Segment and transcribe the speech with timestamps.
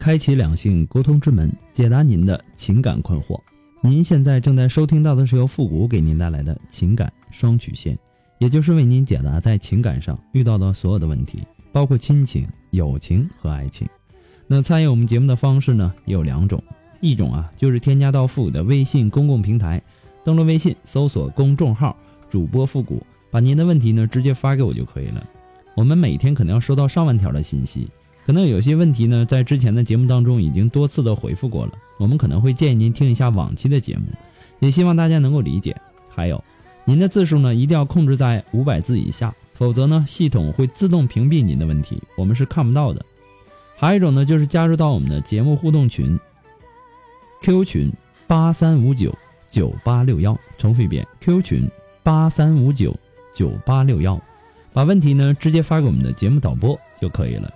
[0.00, 3.38] 开启两性沟通之门，解答您的情感困惑。
[3.82, 7.98] 您现在正在收听到的是由复古给您带来的情感双曲线，
[8.38, 13.86] 也就是为您解答在情感上遇到的所有的问题，包括亲情、友情和爱情。
[14.46, 16.64] 那参与我们节目的方式呢，也有两种，
[17.02, 19.82] 一种啊就是添加到复古的微信公共平台，
[20.24, 21.94] 登录微信搜索公众号
[22.30, 25.22] 主播复古，把您的问题呢直接发给我就可以了。
[25.74, 27.86] 我们每天可能要收到上万条的信息。
[28.24, 34.04] 可能有些问题呢，在之前的节目当中已经多次的回复过了，我们可能会建议您听一下往期的节目，
[34.60, 35.76] 也希望大家能够理解。
[36.08, 36.42] 还有，
[36.84, 43.04] 您的字数呢一定要控制在五百字以下，否则呢系统会自动屏蔽您的问题，我们是看不到的。
[43.76, 46.16] 还有一种呢，就是加入到我们的节目互动群
[47.42, 47.92] ，Q 群
[48.26, 49.12] 八三五九
[49.48, 51.68] 九八六幺，重复一遍，Q 群
[52.02, 52.94] 八三五九
[53.34, 54.20] 九八六幺，
[54.72, 57.50] 把问题呢直接发给我们的节目导播就可以了。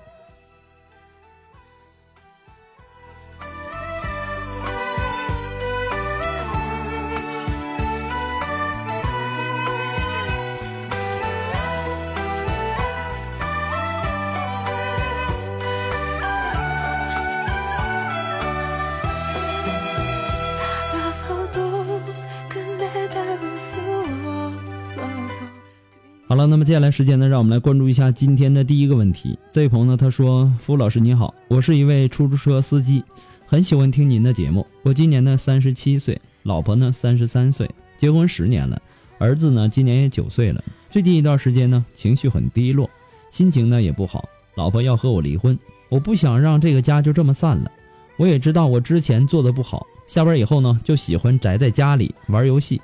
[26.26, 29.38] 好了，那么接下来时间呢，让我们来关注一下今天的第一个问题。
[29.52, 33.04] 这位朋友呢，他说：“付老师你好，我是一位出租车司机，
[33.44, 34.66] 很喜欢听您的节目。
[34.82, 38.80] 我今年呢三十七岁，老婆呢三十三岁，结婚十年了，
[39.18, 40.64] 儿子呢今年也九岁了。
[40.88, 42.88] 最近一段时间呢，情绪很低落，
[43.30, 44.26] 心情呢也不好。
[44.54, 45.58] 老婆要和我离婚，
[45.90, 47.70] 我不想让这个家就这么散了。
[48.16, 52.80] 我也知道我之前做的不好，下班以后呢就喜欢宅在家里玩游戏，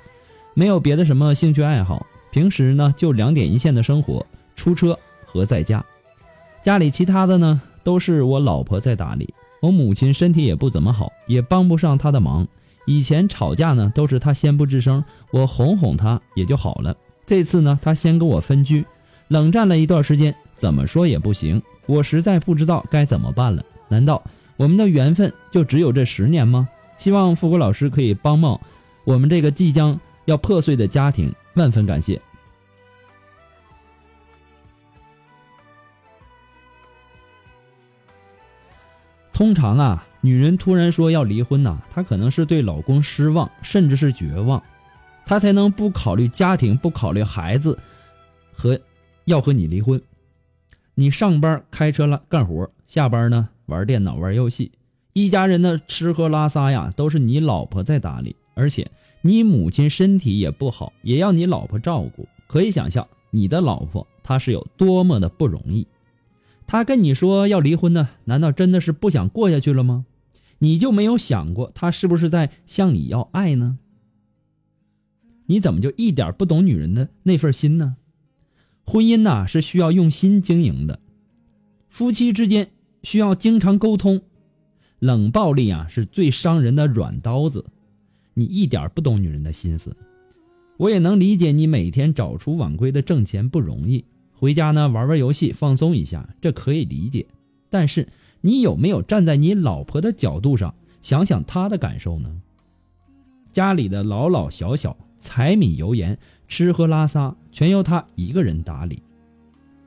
[0.53, 4.25] 没有别的什么兴趣爱好。”平时呢，就两点一线的生活，
[4.55, 5.85] 出车和在家，
[6.63, 9.33] 家里其他的呢都是我老婆在打理。
[9.61, 12.47] 我母亲身体也不怎么好，也帮不上她的忙。
[12.85, 16.95] 以前吵架呢，都是她先不吱声，我哄哄她也就好了。
[17.27, 18.83] 这次呢，她先跟我分居，
[19.27, 21.61] 冷战了一段时间，怎么说也不行。
[21.85, 23.63] 我实在不知道该怎么办了。
[23.87, 24.23] 难道
[24.57, 26.67] 我们的缘分就只有这十年吗？
[26.97, 28.59] 希望富国老师可以帮帮
[29.03, 31.31] 我们这个即将要破碎的家庭。
[31.55, 32.21] 万分感谢。
[39.33, 44.61] 通常啊，女人突然说要离婚呐，她可能是对老公失望，甚至是绝望，
[45.25, 47.79] 她才能不考虑家庭，不考虑孩子，
[48.53, 48.79] 和
[49.25, 49.99] 要和你离婚。
[50.93, 54.73] 你上班开车了干活，下班呢玩电脑玩游戏，
[55.13, 58.89] 一家人的吃喝拉撒呀，都是你老婆在打理，而且。
[59.23, 65.85] 你母亲身体也不好，也要你老婆照顾，可以想象你的老婆她是有多么的不容易。
[66.65, 70.07] 她跟你说要离婚呢，难道真的是不想过下去了吗？
[70.57, 73.77] 你就没有想过她是不是在向你要爱呢？
[75.45, 77.97] 你怎么就一点不懂女人的那份心呢？
[78.83, 80.99] 婚姻呐是需要用心经营的，
[81.89, 82.71] 夫妻之间
[83.03, 84.23] 需要经常沟通，
[84.97, 87.65] 冷暴力啊是最伤人的软刀子。
[88.33, 89.95] 你一点不懂女人的心思，
[90.77, 97.25] 我也能理解你每天早出晚归的挣钱不容易，回家呢玩玩游戏放松一下，这可以理解。
[97.69, 98.07] 但是
[98.39, 102.41] 你有没有站在你老婆的角度上想想她的感受呢？
[103.51, 109.03] 家里的老老小小、柴米油盐、吃喝拉撒，全由她一个人打理，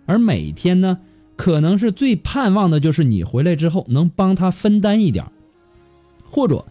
[0.04, 0.98] 而每天呢，
[1.34, 5.24] 可能是最盼望的就是你回来之后能帮她分担一点，
[6.28, 6.62] 或者。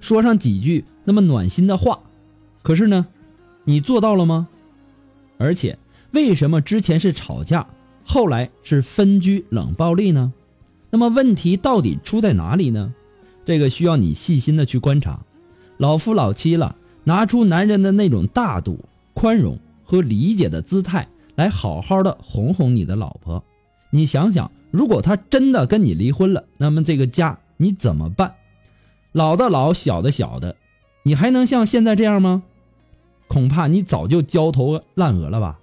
[0.00, 2.00] 说上几句那么暖心的话，
[2.62, 3.06] 可是呢，
[3.64, 4.48] 你做到了吗？
[5.38, 5.78] 而且，
[6.12, 7.66] 为什么之前是吵架，
[8.04, 10.32] 后来是分居冷暴力呢？
[10.90, 12.94] 那么问题到底出在哪里呢？
[13.44, 15.20] 这个需要你细心的去观察。
[15.78, 18.78] 老夫老妻了，拿出男人的那种大度、
[19.14, 23.42] 宽容和理解的姿态，来好好的哄哄你的老婆。
[23.90, 28.34] 你想想，如果他真的跟你离婚了，那么这个家你怎么办？
[29.10, 30.54] 老的老，小的小的，
[31.04, 32.42] 你还能像现在这样吗？
[33.28, 35.58] 恐怕你早就焦头烂额了吧。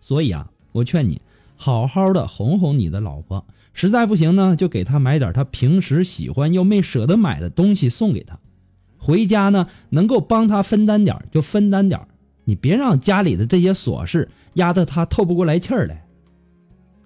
[0.00, 1.20] 所以啊，我劝你
[1.56, 8.38] 好好的哄哄你的老婆，实在不行呢，就给她买点她平时喜欢又没舍得买的东西送给她。
[8.98, 12.06] 回家呢，能够帮她分担点就分担点
[12.44, 16.06] 你别让家里的这些琐事压得她透不过来气儿来。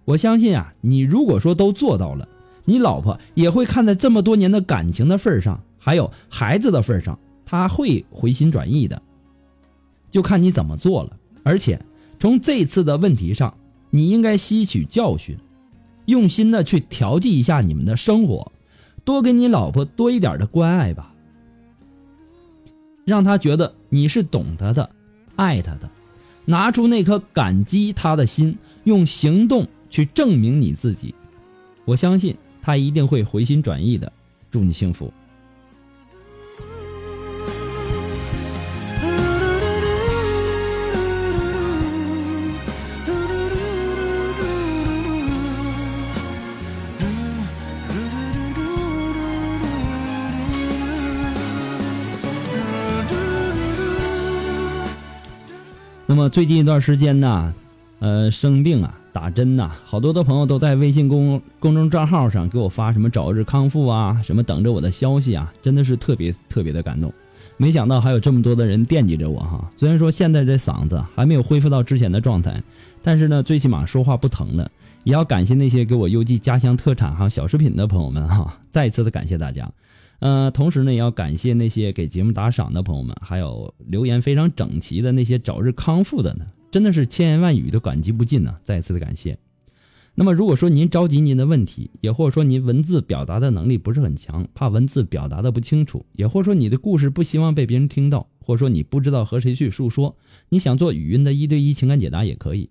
[0.07, 2.29] 我相信啊，你如果说都做到了，
[2.65, 9.03] 你老婆也会看在这么多年的感情的份上，还有孩子的份上，他会回心转意的。
[10.13, 11.81] 就看你怎么做了，而且。
[12.23, 13.57] 从这次的问题上，
[13.89, 15.39] 你应该吸取教训，
[16.05, 18.53] 用心的去调剂一下你们的生活，
[19.07, 21.15] 多给你老婆多一点的关爱吧，
[23.07, 24.91] 让她觉得你是懂她的，
[25.35, 25.89] 爱她的，
[26.45, 28.55] 拿出那颗感激她的心，
[28.85, 31.15] 用行动去证明你自己，
[31.87, 34.13] 我相信她一定会回心转意的。
[34.51, 35.11] 祝你幸福。
[56.11, 57.55] 那么最近一段时间呢，
[58.01, 67.15] 呃，生病啊，打针呐，好多的朋友都在微信公公众账号上给我发什么早日康复啊，什么等着我的消息啊，真的是特别特别的感动。
[67.57, 69.71] 没想到还有这么多的人惦记着我哈。
[69.77, 72.61] 虽然说现在这嗓子还没有恢复到之前的状态，
[73.05, 74.69] 但是呢，最起码说话不疼了。
[75.05, 79.71] 也要感谢那些给我邮寄家乡特产哈小食品的朋友们哈，再一次的感谢大家。
[80.21, 88.55] 呃，同时呢，也要感谢那些给节目打赏的朋友们，还有留言非常整齐的那些早日康复的呢，真的是千言万语都感激不尽呢。
[88.63, 89.39] 再次的感谢。
[90.15, 100.15] 那么，如果说您着急您的问题，也或者说您文字表达的能力不是很强，怕文字表达的不清楚，也或者说你的故事不希望被别人听到，或者说你不知道和谁去诉说，
[100.51, 102.69] 你想做语音的一对一情感解答也可以。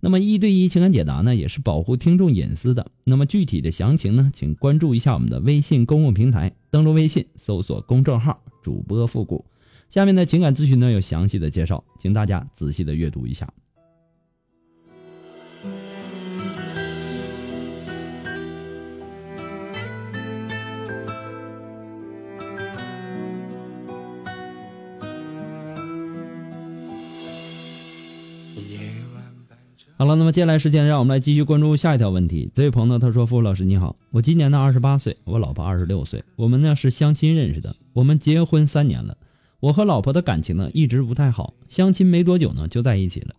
[0.00, 2.90] 那么一对一情感解答呢，也是保护听众隐私的。
[3.04, 9.44] 那么具体的详情呢，请关注一下我们的微信公共平台，登录微信搜索公众号“主播复古”。
[9.88, 13.48] 下面的情感咨询呢有详细的介绍，请大家仔细的阅读一下。
[30.00, 32.48] 好了，那么接下来时间，让我们来继续关注下一条问题。
[32.54, 39.18] 这位朋友呢，他说：“付老师你好，我今年呢二十八岁，我老婆二十六岁，我们呢是相亲认识的，我们结婚三年了。
[39.58, 43.34] 我和老婆的感情呢一直不太好，相亲没多久呢就在一起了。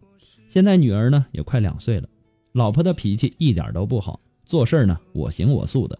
[0.50, 2.10] 现在女儿呢也快两岁了，
[2.52, 5.98] 老婆的脾气一点都不好，做事呢我行我素的，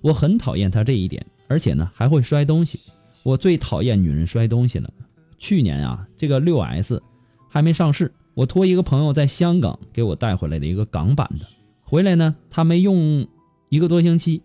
[0.00, 2.80] 我很讨厌她这一点，而且呢还会摔东西。
[3.22, 4.92] 我最讨厌女人摔东西了。
[5.38, 7.00] 去年啊，这个六 S
[7.48, 11.44] 还没上市。”我托一个朋友在香港给我带回来的一个港版的，
[11.82, 13.28] 回来呢，他没用
[13.68, 14.40] 一个多星期，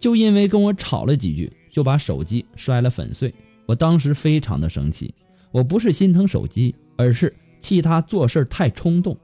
[0.00, 3.34] 就因为跟我吵了几句，就把手机摔了粉碎。
[3.66, 5.14] 我当时非常的生气，
[5.50, 9.14] 我不是心疼手机，而是气他做事太冲动。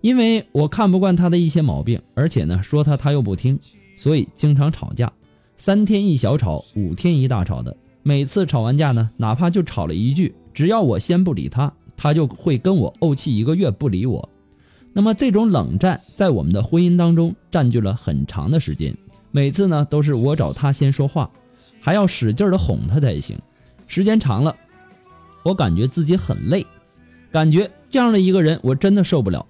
[0.00, 3.58] 因为我看不惯他的一些毛病，而且呢，说他他又不听，
[3.96, 5.12] 所以经常吵架，
[5.56, 7.76] 三天一小吵，五天一大吵的。
[8.04, 11.72] 每次吵完架呢，哪怕就吵了一句，只要我先不理他。
[12.02, 14.28] 他就会跟我怄气一个月不理我，
[14.92, 18.92] 那么这种冷战在我们的婚姻当中占据了很长的时间。
[19.30, 21.30] 每次呢都是我找他先说话，
[21.80, 23.38] 还要使劲的哄他才行。
[23.86, 24.56] 时间长了，
[25.44, 26.66] 我感觉自己很累，
[27.30, 29.46] 感觉这样的一个人我真的受不了。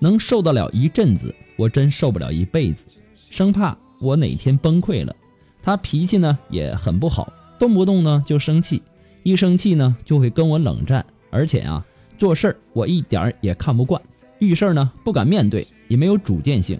[0.00, 2.84] 能受得了一阵子，我真受不了一辈子。
[3.14, 5.14] 生怕我哪天崩溃了。
[5.62, 8.82] 他脾气呢也很不好，动不动呢就生气，
[9.22, 11.86] 一生气呢就会跟我冷战，而且啊。
[12.18, 14.00] 做事儿我一点儿也看不惯，
[14.38, 16.78] 遇事儿呢不敢面对，也没有主见性。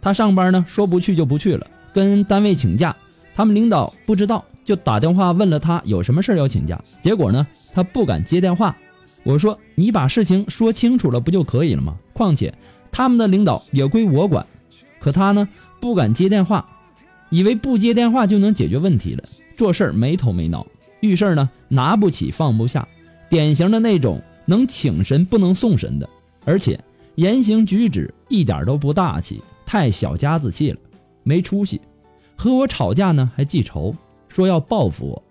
[0.00, 2.96] 他上班呢说不去就不去了，跟单位请假，
[3.34, 6.82] 他们领导不知道，就打电话问了他有什么事儿要请假。
[7.02, 8.76] 结果呢他不敢接电话。
[9.22, 11.96] 我说你把事情说清楚了不就可以了吗？
[12.14, 12.54] 况且
[12.90, 14.46] 他们的领导也归我管。
[14.98, 15.46] 可他呢
[15.80, 16.66] 不敢接电话，
[17.28, 19.24] 以为不接电话就能解决问题了。
[19.54, 20.66] 做事儿没头没脑，
[21.00, 22.88] 遇事儿呢拿不起放不下，
[23.28, 24.22] 典型的那种。
[24.50, 26.10] 能请神不能送神的，
[26.44, 26.76] 而且
[27.14, 30.78] 言行举止一点都不大气，太小家子气了，
[31.22, 31.80] 没出息。
[32.34, 33.94] 和我吵架呢还记仇，
[34.26, 35.22] 说要报复我。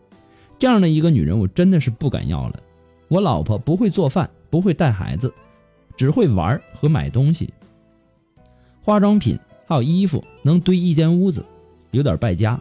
[0.58, 2.62] 这样的一个女人，我真的是不敢要了。
[3.10, 5.34] 我老婆不会做饭，不会带孩子，
[5.98, 7.54] 只会玩和买东西。
[8.82, 11.44] 化妆品还有衣服能堆一间屋子，
[11.92, 12.58] 有点败家。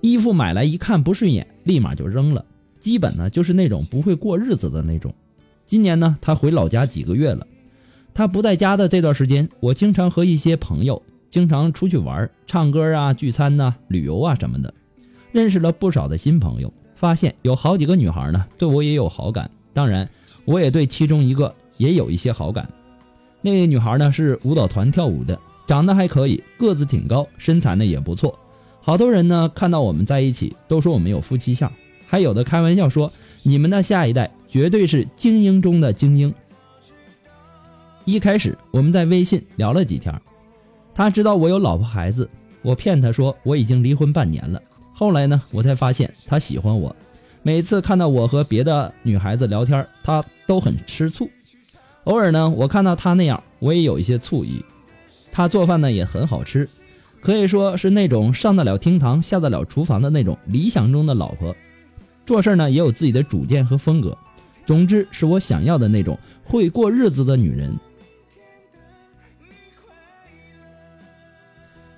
[0.00, 2.42] 衣服买来一看不顺眼，立马就扔了。
[2.80, 5.14] 基本呢就是那种不会过日子的那种。
[5.68, 7.46] 今年呢，他回老家几个月了，
[8.14, 14.72] 他不在家的这段时间，我经常和一些朋友经常出去玩、唱歌啊、聚餐呐、旅游啊什么的，
[15.30, 16.72] 认识了不少的新朋友。
[16.96, 19.50] 发现有好几个女孩呢，对我也有好感。
[19.74, 20.08] 当然，
[20.46, 22.66] 我也对其中一个也有一些好感。
[23.42, 28.38] 那个女孩呢是舞蹈团跳舞的，长得还可以，个子挺高，身材呢也不错。
[28.80, 31.70] 好多人呢看到我们在一起，都说我们有夫妻相，
[32.06, 36.32] 还有的开玩笑说你们的下一代绝对是精英中的精英。
[38.04, 40.14] 一开始我们在微信聊了几天，
[40.94, 42.28] 他知道我有老婆孩子，
[42.62, 44.60] 我骗他说我已经离婚半年了。
[44.92, 46.94] 后来呢，我才发现他喜欢我。
[47.42, 51.30] 每次看到我和别的女孩子聊天，他都很吃醋。
[52.04, 54.64] 偶尔呢，我看到他那样，我也有一些醋意。
[55.30, 56.68] 他做饭呢也很好吃，
[57.20, 61.54] 可以说是那种上得了厅堂、下得了厨房的那种理想中的老婆。
[62.28, 64.14] 做事呢也有自己的主见和风格。
[64.66, 67.74] 总之，是我想要的那种会过日子的女人。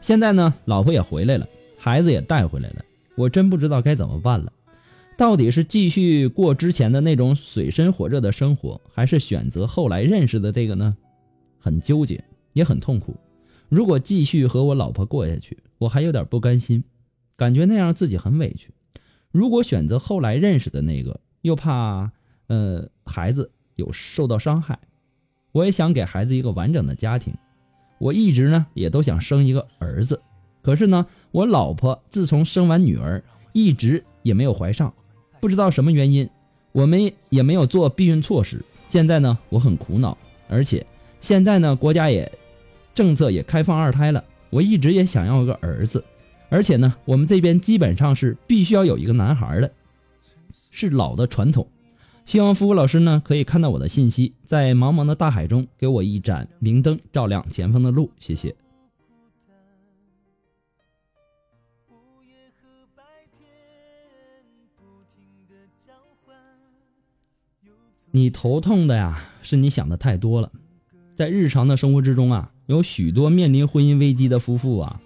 [0.01, 2.77] 现在呢，老婆也回来了，孩子也带回来了。
[3.17, 4.53] 我真不知道该怎么办了，
[5.17, 10.97] 到底是继续过之前的那种水深火热的生活，还是选择后来认识的这个呢？
[11.59, 12.23] 很纠结，
[12.53, 13.17] 也很痛苦。
[13.69, 16.85] 如果继续和我老婆过下去，我还有点不甘心，
[17.37, 18.69] 感觉那样自己很委屈；
[19.31, 22.11] 如果选择后来认识的那个，又怕
[22.49, 24.79] 呃孩子有受到伤害。
[25.53, 27.35] 我也想给孩子一个完整的家庭，
[27.99, 30.21] 我一直呢也都想生一个儿子。
[30.63, 33.23] 可是呢，我老婆自从生完女儿，
[33.53, 34.93] 一直也没有怀上，
[35.41, 36.29] 不知道什么原因，
[36.73, 38.63] 我们也没有做避孕措施。
[38.89, 40.17] 现在呢，我很苦恼，
[40.49, 40.85] 而且
[41.21, 42.31] 现在呢，国家也
[42.95, 46.05] 政策也开放二胎了，我一直也想要一个儿子，
[46.51, 49.73] 而且呢，我们这边基本上是必须要有一个男孩的，
[50.71, 51.67] 是老的传统。
[52.27, 58.11] 希望服务老师呢可以看到我的信息，在茫茫的大海中给我一盏明灯，照亮前方的路。
[58.19, 58.55] 谢谢。
[68.13, 70.51] 你头痛的呀，是你想的太多了。
[71.15, 75.01] 在日常的生活之中啊，有许多面临婚姻危机的夫妇啊，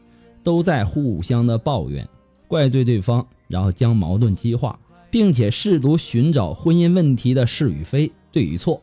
[0.45, 2.09] 都在互相的抱怨、
[2.47, 4.79] 怪罪对方，然后将矛盾激化，
[5.11, 8.81] 并且试图寻找婚姻问题的是与非、对与错，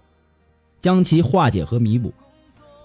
[0.82, 2.12] 将其化解和弥补。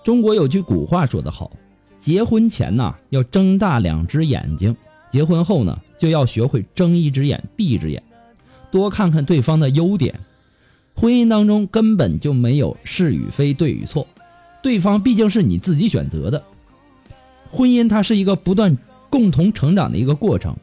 [0.04, 1.50] 中国有句古话说得好
[1.98, 4.76] ：“结婚前呢要睁大两只眼睛，
[5.10, 8.02] 结婚后呢就要学会睁一只眼闭一只眼，
[8.70, 10.20] 多看看对方的优点。”
[10.94, 14.06] 婚姻当中根本就没有是与非、对与错，
[14.62, 16.42] 对方毕竟是你自己选择的。
[17.50, 18.76] 婚姻它是一个不断
[19.08, 20.56] 共同成长的一个过程，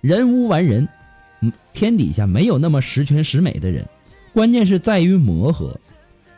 [0.00, 0.88] 人无完人，
[1.72, 3.84] 天底下没有那么十全十美的人，
[4.32, 5.78] 关键是在于磨合。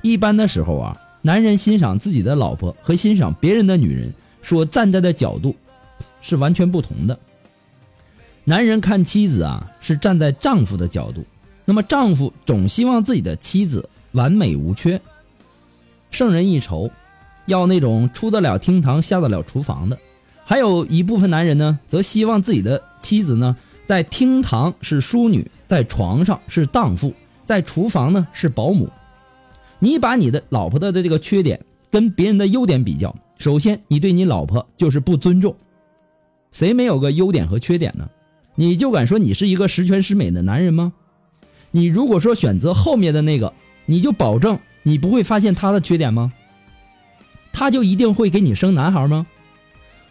[0.02, 5.54] 一般的时候啊，男人欣赏自己的老婆和欣赏别人的女人所站在的角度
[6.20, 7.18] 是完全不同的。
[8.44, 11.24] 男人看妻子啊，是站在丈夫的角度。
[11.64, 14.98] 那么，丈夫总希望自己的妻子完美无缺、
[16.10, 16.90] 胜人一筹，
[17.48, 19.98] 要那种出得了厅堂、下得了厨房的。
[20.44, 27.12] 还有一部分男人呢，则希望自己的妻子呢，在厅堂是淑女，在床上是荡妇，
[27.44, 28.88] 在厨房呢是保姆。
[29.80, 35.56] 你把你的老婆的这个缺点跟别人的优点比较，首先你对你老婆就是不尊重。
[36.52, 38.08] 谁没有个优点和缺点呢？
[38.54, 40.92] 你就敢说你是一个十全十美的男人吗？
[41.70, 43.52] 你如果说选择后面的那个，
[43.84, 46.32] 你就保证你不会发现他的缺点吗？
[47.58, 49.26] 他就一定会给你生男孩吗？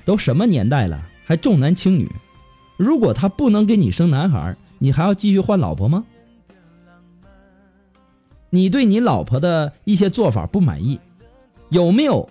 [0.03, 2.11] 都什么年代了，还重男轻女？
[2.75, 6.03] 如果他不能给你生男孩，你还要继续换老婆吗？
[8.49, 10.99] 你对你老婆的一些做法不满意，
[11.69, 12.27] 有没有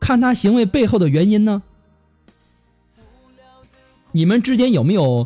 [0.00, 1.62] 看他行为背后的原因呢？
[4.10, 5.24] 你们之间有没有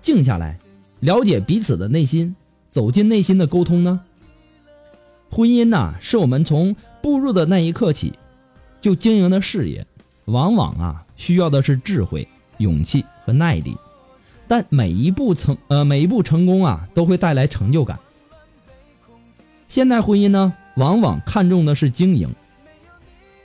[0.00, 0.58] 静下来
[1.00, 2.34] 了解彼此的内心？
[2.70, 4.00] 走进内心的沟通呢？
[5.30, 8.18] 婚姻呐，是我们从步入的那一刻起
[8.80, 9.86] 就经营的事业，
[10.26, 12.26] 往往啊需要的是智慧、
[12.58, 13.76] 勇气和耐力。
[14.48, 17.98] 但每一步成呃每一步成功啊，都会带来成就感。
[19.68, 22.28] 现代婚姻呢，往往看重的是经营，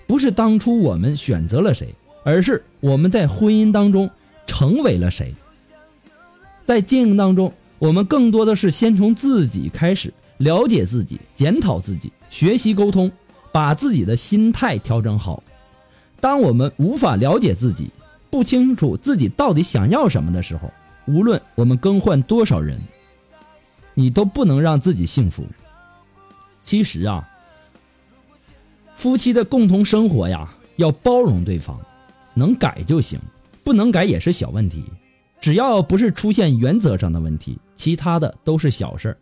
[0.07, 4.09] 不是当初我们选择了谁，而是我们在婚姻当中
[4.45, 5.33] 成为了谁。
[6.65, 7.53] 在经营当中。
[7.81, 13.11] 我们更多的是先从自己开始了解自己，检讨自己，学习沟通，
[13.51, 15.43] 把自己的心态调整好。
[16.20, 17.89] 当我们无法了解自己，
[18.29, 20.72] 不清楚自己到底想要什么的时候，
[21.05, 22.79] 无论我们更换多少人，
[23.93, 25.43] 你都不能让自己幸福。
[26.63, 27.27] 其实啊，
[28.96, 31.79] 夫妻的共同生活呀，要包容对方，
[32.36, 33.20] 能改就行，
[33.63, 34.84] 不能改也是小问题。
[35.41, 39.17] 只要不是出现原则上的问题，其他的都是小事儿。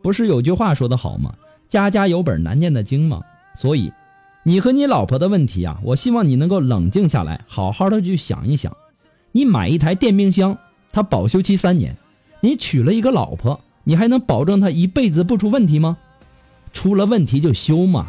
[0.00, 1.34] 不是有句话说得好吗？
[1.68, 3.20] 家家有本难念的经吗？
[3.60, 3.92] 所以，
[4.44, 8.74] 你和你老婆的问题啊，我希望你能够冷静下来，好好的去想一想。
[9.32, 10.56] 你买一台电冰箱，
[10.92, 11.92] 它保修期三年；
[12.40, 15.98] 你娶了一个老婆，你还能保证她一辈子不出问题吗？
[16.72, 18.06] 出了问题就修嘛，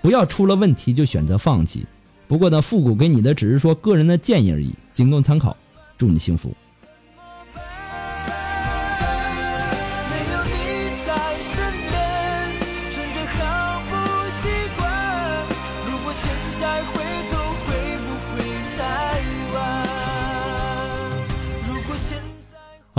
[0.00, 1.84] 不要出了问题就选择放弃。
[2.26, 5.54] 不过呢，复古给你的只是说个人的建议而已，仅供参考。
[5.98, 6.54] 祝你幸福。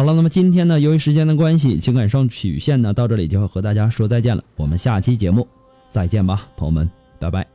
[0.01, 4.43] 好了，那么今天呢，由于时间的关系，情感双曲线呢到这里就要和大家说再见了。
[4.55, 5.47] 我们下期节目
[5.91, 6.89] 再见吧，朋友们，
[7.19, 7.50] 拜拜。